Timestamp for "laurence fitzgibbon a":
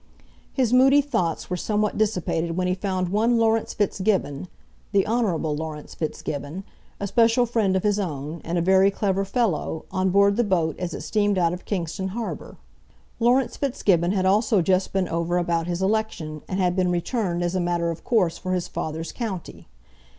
5.55-7.05